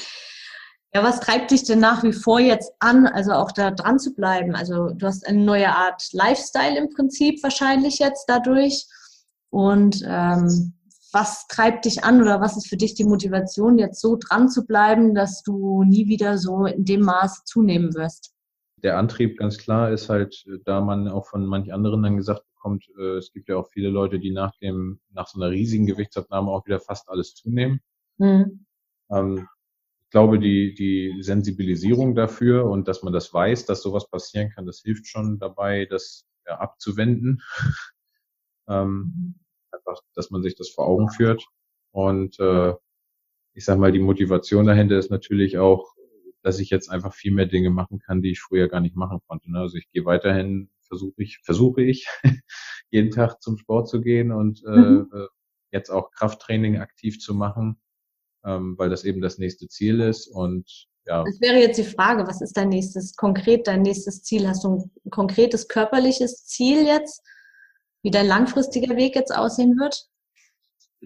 [0.94, 4.16] Ja, was treibt dich denn nach wie vor jetzt an, also auch da dran zu
[4.16, 4.56] bleiben?
[4.56, 8.88] Also du hast eine neue Art Lifestyle im Prinzip wahrscheinlich jetzt dadurch.
[9.52, 10.74] Und ähm,
[11.12, 14.66] was treibt dich an oder was ist für dich die Motivation, jetzt so dran zu
[14.66, 18.34] bleiben, dass du nie wieder so in dem Maße zunehmen wirst?
[18.78, 22.86] Der Antrieb ganz klar ist halt, da man auch von manch anderen dann gesagt bekommt,
[22.98, 26.50] äh, es gibt ja auch viele Leute, die nach dem, nach so einer riesigen Gewichtsabnahme
[26.50, 27.82] auch wieder fast alles zunehmen.
[28.18, 28.66] Mhm.
[29.12, 29.48] Ähm,
[30.04, 34.66] ich glaube, die, die Sensibilisierung dafür und dass man das weiß, dass sowas passieren kann,
[34.66, 37.42] das hilft schon dabei, das ja, abzuwenden.
[38.68, 39.40] ähm, mhm
[39.80, 41.46] einfach, dass man sich das vor Augen führt.
[41.92, 42.74] Und äh,
[43.54, 45.94] ich sag mal, die Motivation dahinter ist natürlich auch,
[46.42, 49.20] dass ich jetzt einfach viel mehr Dinge machen kann, die ich früher gar nicht machen
[49.28, 49.52] konnte.
[49.52, 49.60] Ne?
[49.60, 52.08] Also ich gehe weiterhin, versuche ich, versuche ich,
[52.92, 55.10] jeden Tag zum Sport zu gehen und äh, mhm.
[55.14, 55.28] äh,
[55.72, 57.82] jetzt auch Krafttraining aktiv zu machen,
[58.46, 60.28] ähm, weil das eben das nächste Ziel ist.
[60.28, 61.24] Und ja.
[61.24, 64.48] Das wäre jetzt die Frage, was ist dein nächstes, konkret dein nächstes Ziel?
[64.48, 67.22] Hast du ein konkretes körperliches Ziel jetzt?
[68.02, 70.08] Wie dein langfristiger Weg jetzt aussehen wird?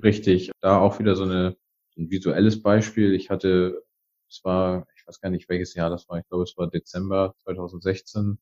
[0.02, 1.56] Richtig, da auch wieder so eine,
[1.98, 3.14] ein visuelles Beispiel.
[3.14, 3.84] Ich hatte,
[4.30, 7.36] es war, ich weiß gar nicht welches Jahr das war, ich glaube es war Dezember
[7.44, 8.40] 2016,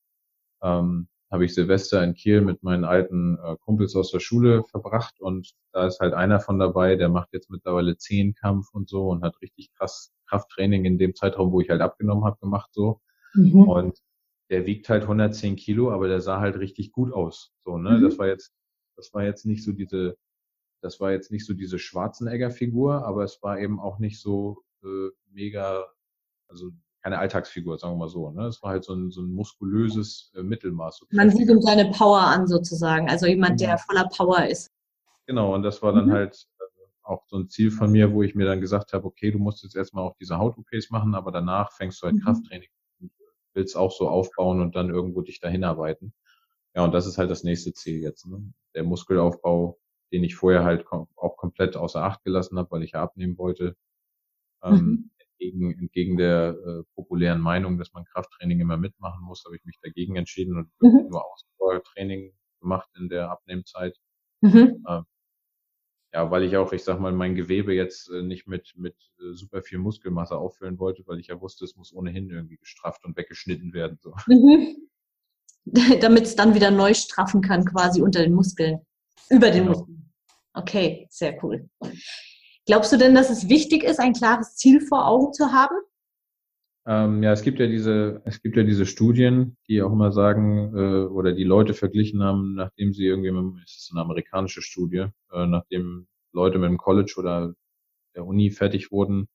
[0.64, 5.20] ähm, habe ich Silvester in Kiel mit meinen alten äh, Kumpels aus der Schule verbracht
[5.20, 9.24] und da ist halt einer von dabei, der macht jetzt mittlerweile Zehnkampf und so und
[9.24, 13.02] hat richtig krass Krafttraining in dem Zeitraum, wo ich halt abgenommen habe, gemacht so.
[13.34, 13.68] Mhm.
[13.68, 14.00] Und
[14.52, 17.54] der wiegt halt 110 Kilo, aber der sah halt richtig gut aus.
[17.64, 17.98] So, ne?
[17.98, 18.04] Mhm.
[18.04, 18.54] Das war jetzt,
[18.98, 20.18] das war jetzt nicht so diese,
[20.82, 25.10] das war jetzt nicht so diese Schwarzenegger-Figur, aber es war eben auch nicht so äh,
[25.32, 25.86] mega,
[26.50, 26.70] also
[27.02, 28.30] keine Alltagsfigur, sagen wir mal so.
[28.30, 28.46] Ne?
[28.46, 31.08] Es war halt so ein, so ein muskulöses äh, Mittelmaß.
[31.12, 33.82] Man sieht ihm seine Power an sozusagen, also jemand, der genau.
[33.88, 34.70] voller Power ist.
[35.28, 36.12] Genau, und das war dann mhm.
[36.12, 36.64] halt äh,
[37.04, 39.64] auch so ein Ziel von mir, wo ich mir dann gesagt habe, okay, du musst
[39.64, 42.22] jetzt erstmal auch diese Haut-OPs machen, aber danach fängst du halt mhm.
[42.22, 42.68] Krafttraining
[43.54, 46.14] willst auch so aufbauen und dann irgendwo dich dahin arbeiten.
[46.76, 48.26] Ja, und das ist halt das nächste Ziel jetzt.
[48.28, 48.54] Ne?
[48.76, 49.80] Der Muskelaufbau,
[50.12, 53.38] den ich vorher halt kom auch komplett außer Acht gelassen habe, weil ich ja abnehmen
[53.38, 53.76] wollte.
[54.64, 55.12] Ähm, mhm.
[55.18, 59.80] entgegen, entgegen der äh, populären Meinung, dass man Krafttraining immer mitmachen muss, habe ich mich
[59.82, 61.10] dagegen entschieden und mhm.
[61.10, 63.98] nur Ausdauertraining gemacht in der Abnehmzeit.
[64.42, 64.86] Mhm.
[64.88, 65.06] Ähm,
[66.14, 69.34] ja, weil ich auch, ich sag mal, mein Gewebe jetzt äh, nicht mit, mit äh,
[69.34, 73.16] super viel Muskelmasse auffüllen wollte, weil ich ja wusste, es muss ohnehin irgendwie gestrafft und
[73.16, 73.98] weggeschnitten werden.
[74.02, 74.14] So.
[74.28, 74.90] Mhm.
[76.02, 78.80] Damit es dann wieder neu straffen kann, quasi unter den Muskeln.
[79.30, 79.78] Über den genau.
[79.78, 80.12] Muskeln.
[80.54, 81.70] Okay, sehr cool.
[82.66, 85.76] Glaubst du denn, dass es wichtig ist, ein klares Ziel vor Augen zu haben?
[86.88, 90.76] Ähm, ja, es gibt ja diese, es gibt ja diese Studien, die auch immer sagen,
[90.76, 95.06] äh, oder die Leute verglichen haben, nachdem sie irgendwie, mit, es ist eine amerikanische Studie,
[95.32, 97.54] äh, nachdem Leute mit dem College oder
[98.16, 99.28] der Uni fertig wurden,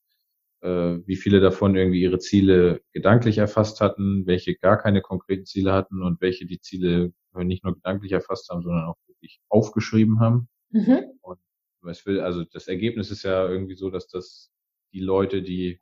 [0.62, 5.72] äh, wie viele davon irgendwie ihre Ziele gedanklich erfasst hatten, welche gar keine konkreten Ziele
[5.72, 10.48] hatten und welche die Ziele nicht nur gedanklich erfasst haben, sondern auch wirklich aufgeschrieben haben.
[10.70, 11.04] Mhm.
[11.20, 11.38] Und
[11.82, 14.50] was will, also das Ergebnis ist ja irgendwie so, dass das
[14.92, 15.78] die Leute, die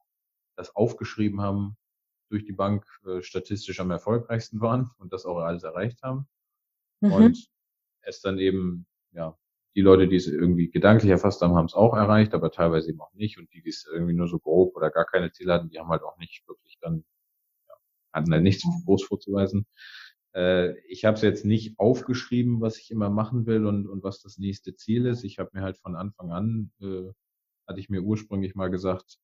[0.57, 1.77] das aufgeschrieben haben,
[2.31, 6.27] durch die Bank äh, statistisch am erfolgreichsten waren und das auch alles erreicht haben.
[7.01, 7.13] Mhm.
[7.13, 7.49] Und
[8.03, 9.37] es dann eben, ja,
[9.77, 13.01] die Leute, die es irgendwie gedanklich erfasst haben, haben es auch erreicht, aber teilweise eben
[13.01, 13.39] auch nicht.
[13.39, 15.89] Und die, die es irgendwie nur so grob oder gar keine Ziele hatten, die haben
[15.89, 17.05] halt auch nicht wirklich dann,
[17.69, 17.75] ja,
[18.13, 18.85] hatten halt nichts mhm.
[18.85, 19.67] groß vorzuweisen.
[20.35, 24.21] Äh, ich habe es jetzt nicht aufgeschrieben, was ich immer machen will und, und was
[24.21, 25.25] das nächste Ziel ist.
[25.25, 27.11] Ich habe mir halt von Anfang an, äh,
[27.67, 29.19] hatte ich mir ursprünglich mal gesagt,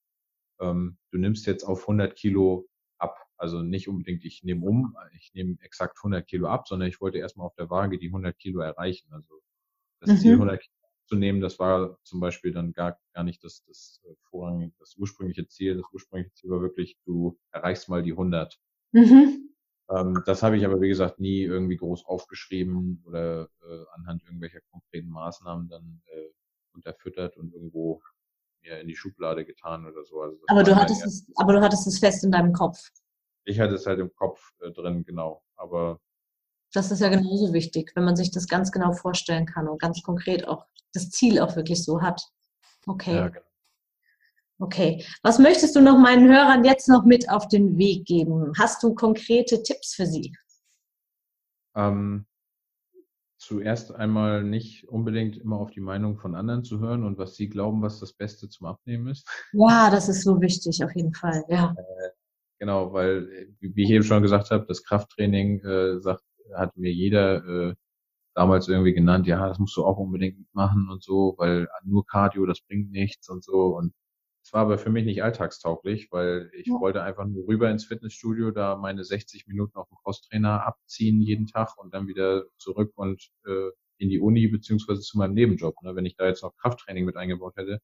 [0.61, 2.69] ähm, du nimmst jetzt auf 100 Kilo
[2.99, 3.17] ab.
[3.37, 7.19] Also nicht unbedingt, ich nehme um, ich nehme exakt 100 Kilo ab, sondern ich wollte
[7.19, 9.13] erstmal auf der Waage die 100 Kilo erreichen.
[9.13, 9.41] Also
[10.01, 10.17] das mhm.
[10.19, 10.75] Ziel 100 Kilo
[11.07, 14.97] zu nehmen, das war zum Beispiel dann gar, gar nicht das, das äh, vorrangige, das
[14.97, 15.77] ursprüngliche Ziel.
[15.77, 18.59] Das ursprüngliche Ziel war wirklich, du erreichst mal die 100.
[18.93, 19.51] Mhm.
[19.91, 24.61] Ähm, das habe ich aber, wie gesagt, nie irgendwie groß aufgeschrieben oder äh, anhand irgendwelcher
[24.71, 26.29] konkreten Maßnahmen dann äh,
[26.73, 28.01] unterfüttert und irgendwo
[28.63, 30.21] mir in die Schublade getan oder so.
[30.21, 32.91] Also aber, du hattest es, aber du hattest es fest in deinem Kopf.
[33.45, 35.43] Ich hatte es halt im Kopf äh, drin, genau.
[35.57, 36.01] Aber
[36.73, 40.03] das ist ja genauso wichtig, wenn man sich das ganz genau vorstellen kann und ganz
[40.03, 42.23] konkret auch das Ziel auch wirklich so hat.
[42.87, 43.15] Okay.
[43.15, 43.47] Ja, genau.
[44.61, 45.05] Okay.
[45.23, 48.53] Was möchtest du noch meinen Hörern jetzt noch mit auf den Weg geben?
[48.59, 50.35] Hast du konkrete Tipps für sie?
[51.75, 52.27] Ähm,
[53.51, 57.49] zuerst einmal nicht unbedingt immer auf die Meinung von anderen zu hören und was sie
[57.49, 59.29] glauben, was das Beste zum Abnehmen ist.
[59.53, 61.75] Ja, das ist so wichtig, auf jeden Fall, ja.
[61.77, 62.11] Äh,
[62.61, 66.23] genau, weil, wie ich eben schon gesagt habe, das Krafttraining äh, sagt,
[66.55, 67.75] hat mir jeder äh,
[68.37, 72.47] damals irgendwie genannt, ja, das musst du auch unbedingt machen und so, weil nur Cardio,
[72.47, 73.77] das bringt nichts und so.
[73.77, 73.93] Und
[74.43, 76.81] es war aber für mich nicht alltagstauglich, weil ich ja.
[76.81, 81.47] wollte einfach nur rüber ins Fitnessstudio, da meine 60 Minuten auf dem Crosstrainer abziehen jeden
[81.47, 85.83] Tag und dann wieder zurück und äh, in die Uni beziehungsweise zu meinem Nebenjob.
[85.83, 85.95] Ne?
[85.95, 87.81] Wenn ich da jetzt noch Krafttraining mit eingebaut hätte,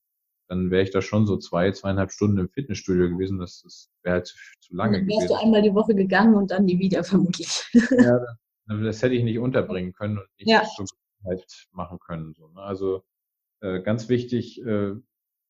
[0.49, 3.39] dann wäre ich da schon so zwei, zweieinhalb Stunden im Fitnessstudio gewesen.
[3.39, 5.35] Das, das wäre halt zu, zu lange dann wärst gewesen.
[5.35, 7.65] du einmal die Woche gegangen und dann nie wieder vermutlich.
[7.73, 8.21] Ja,
[8.67, 10.65] das hätte ich nicht unterbringen können und nicht ja.
[10.77, 10.85] so
[11.25, 12.35] halt machen können.
[12.35, 12.61] So, ne?
[12.61, 13.03] Also
[13.61, 14.95] äh, ganz wichtig, äh,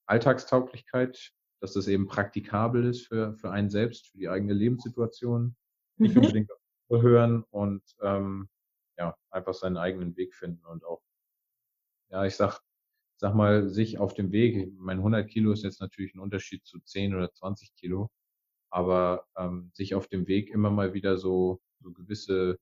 [0.07, 5.57] Alltagstauglichkeit, dass das eben praktikabel ist für, für einen selbst, für die eigene Lebenssituation,
[5.99, 6.23] nicht mhm.
[6.23, 6.51] unbedingt
[6.88, 8.49] hören und ähm,
[8.99, 11.03] ja, einfach seinen eigenen Weg finden und auch,
[12.11, 12.61] ja, ich sag,
[13.16, 16.81] sag mal, sich auf dem Weg, mein 100 Kilo ist jetzt natürlich ein Unterschied zu
[16.81, 18.11] 10 oder 20 Kilo,
[18.71, 22.59] aber ähm, sich auf dem Weg immer mal wieder so, so gewisse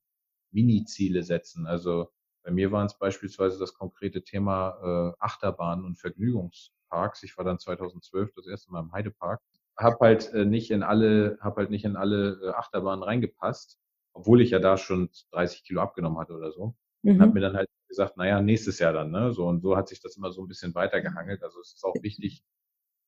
[0.52, 1.66] Mini-Ziele setzen.
[1.66, 2.10] Also
[2.44, 7.22] bei mir waren es beispielsweise das konkrete Thema äh, Achterbahn und Vergnügungs Parks.
[7.22, 9.40] Ich war dann 2012 das erste Mal im Heidepark.
[9.76, 13.80] Hab halt äh, nicht in alle, hab halt nicht in alle äh, Achterbahnen reingepasst,
[14.12, 16.76] obwohl ich ja da schon 30 Kilo abgenommen hatte oder so.
[17.02, 17.12] Mhm.
[17.12, 19.32] Und hab mir dann halt gesagt, naja, nächstes Jahr dann, ne?
[19.32, 21.42] So und so hat sich das immer so ein bisschen weitergehangelt.
[21.42, 22.44] Also es ist auch wichtig,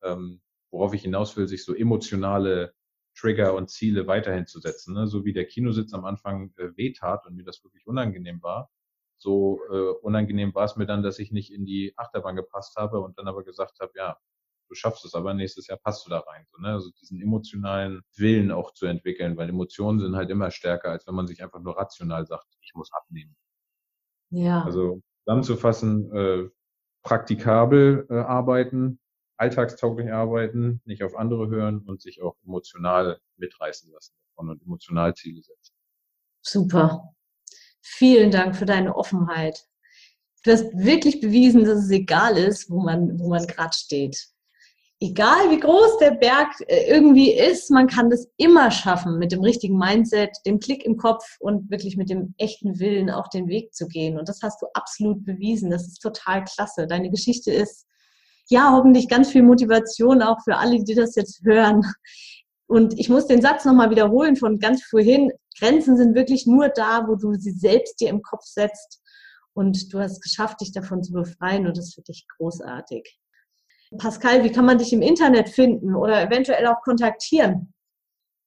[0.03, 2.75] ähm, worauf ich hinaus will, sich so emotionale
[3.15, 4.95] Trigger und Ziele weiterhin zu setzen.
[4.95, 5.07] Ne?
[5.07, 8.71] So wie der Kinositz am Anfang äh, wehtat und mir das wirklich unangenehm war,
[9.19, 13.01] so äh, unangenehm war es mir dann, dass ich nicht in die Achterbahn gepasst habe
[13.01, 14.17] und dann aber gesagt habe, ja,
[14.69, 16.45] du schaffst es aber, nächstes Jahr passt du da rein.
[16.51, 16.73] So, ne?
[16.73, 21.15] Also diesen emotionalen Willen auch zu entwickeln, weil Emotionen sind halt immer stärker, als wenn
[21.15, 23.37] man sich einfach nur rational sagt, ich muss abnehmen.
[24.31, 24.65] Ja.
[24.65, 26.49] Also zusammenzufassen, äh,
[27.03, 28.99] praktikabel äh, arbeiten,
[29.37, 35.15] alltagstauglich arbeiten, nicht auf andere hören und sich auch emotional mitreißen lassen davon und emotional
[35.15, 35.75] Ziele setzen.
[36.43, 37.13] Super.
[37.89, 39.65] Vielen Dank für deine Offenheit.
[40.43, 44.27] Du hast wirklich bewiesen, dass es egal ist, wo man, wo man gerade steht.
[45.01, 49.41] Egal wie groß der Berg äh, irgendwie ist, man kann das immer schaffen mit dem
[49.41, 53.73] richtigen Mindset, dem Klick im Kopf und wirklich mit dem echten Willen auch den Weg
[53.73, 54.19] zu gehen.
[54.19, 55.71] Und das hast du absolut bewiesen.
[55.71, 56.89] Das ist total klasse.
[56.89, 57.87] Deine Geschichte ist
[58.49, 61.83] ja hoffentlich ganz viel Motivation auch für alle, die das jetzt hören.
[62.69, 65.33] Und ich muss den Satz nochmal wiederholen von ganz vorhin.
[65.59, 69.01] Grenzen sind wirklich nur da, wo du sie selbst dir im Kopf setzt.
[69.55, 73.19] und du hast geschafft, dich davon zu befreien und das finde ich großartig.
[73.97, 77.73] Pascal, wie kann man dich im Internet finden oder eventuell auch kontaktieren?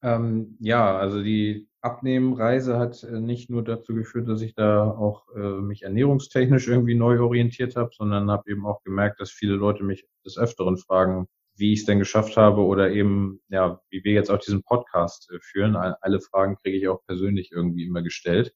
[0.03, 5.27] Ähm, ja, also die Abnehmenreise hat äh, nicht nur dazu geführt, dass ich da auch
[5.35, 9.83] äh, mich ernährungstechnisch irgendwie neu orientiert habe, sondern habe eben auch gemerkt, dass viele Leute
[9.83, 11.27] mich des Öfteren fragen,
[11.59, 15.29] wie ich es denn geschafft habe oder eben, ja, wie wir jetzt auch diesen Podcast
[15.31, 15.75] äh, führen.
[15.75, 18.55] Alle Fragen kriege ich auch persönlich irgendwie immer gestellt.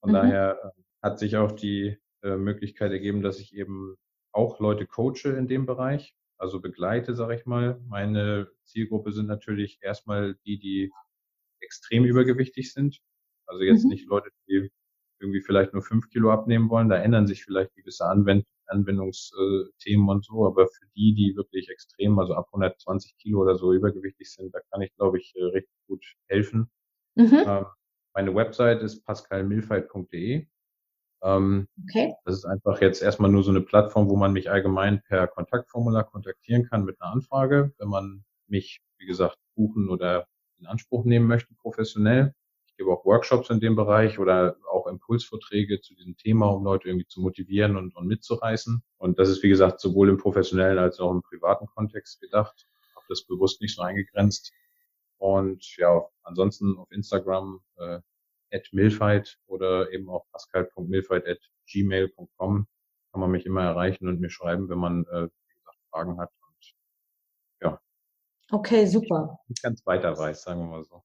[0.00, 0.14] Von mhm.
[0.14, 3.96] daher äh, hat sich auch die äh, Möglichkeit ergeben, dass ich eben
[4.32, 7.80] auch Leute coache in dem Bereich, also begleite, sage ich mal.
[7.86, 10.90] Meine Zielgruppe sind natürlich erstmal die, die
[11.60, 13.00] extrem übergewichtig sind.
[13.46, 13.90] Also jetzt mhm.
[13.90, 14.70] nicht Leute, die
[15.20, 16.88] irgendwie vielleicht nur fünf Kilo abnehmen wollen.
[16.88, 20.46] Da ändern sich vielleicht gewisse Anwend Anwendungsthemen und so.
[20.46, 24.60] Aber für die, die wirklich extrem, also ab 120 Kilo oder so übergewichtig sind, da
[24.70, 26.70] kann ich, glaube ich, äh, recht gut helfen.
[27.14, 27.44] Mhm.
[27.46, 27.66] Ähm,
[28.14, 30.46] meine Website ist pascalmilfeit.de.
[31.22, 32.14] Ähm, okay.
[32.24, 36.04] Das ist einfach jetzt erstmal nur so eine Plattform, wo man mich allgemein per Kontaktformular
[36.04, 40.26] kontaktieren kann mit einer Anfrage, wenn man mich, wie gesagt, buchen oder
[40.58, 42.34] in Anspruch nehmen möchte, professionell.
[42.82, 47.06] Gebe auch Workshops in dem Bereich oder auch Impulsvorträge zu diesem Thema, um Leute irgendwie
[47.06, 48.82] zu motivieren und, und mitzureißen.
[48.98, 52.66] Und das ist, wie gesagt, sowohl im professionellen als auch im privaten Kontext gedacht.
[52.96, 54.52] Habe das bewusst nicht so eingegrenzt.
[55.18, 58.00] Und ja, ansonsten auf Instagram äh,
[58.50, 61.38] at milfight oder eben auch pascal.milfight at
[61.70, 62.66] gmail.com
[63.12, 65.28] kann man mich immer erreichen und mir schreiben, wenn man äh,
[65.92, 66.30] Fragen hat.
[68.50, 69.38] Okay, super.
[69.48, 71.02] Nicht ganz weiter weiß, sagen wir mal so.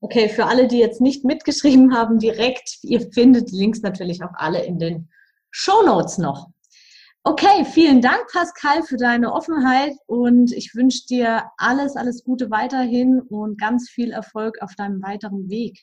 [0.00, 4.32] Okay, für alle, die jetzt nicht mitgeschrieben haben, direkt, ihr findet die Links natürlich auch
[4.34, 5.10] alle in den
[5.50, 6.48] Show Notes noch.
[7.24, 13.20] Okay, vielen Dank, Pascal, für deine Offenheit und ich wünsche dir alles, alles Gute weiterhin
[13.20, 15.82] und ganz viel Erfolg auf deinem weiteren Weg.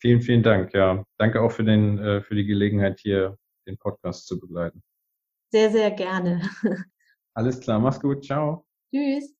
[0.00, 0.74] Vielen, vielen Dank.
[0.74, 4.82] Ja, danke auch für, den, äh, für die Gelegenheit, hier den Podcast zu begleiten.
[5.50, 6.42] Sehr, sehr gerne.
[7.34, 8.24] Alles klar, mach's gut.
[8.24, 8.66] Ciao.
[8.94, 9.39] Tschüss.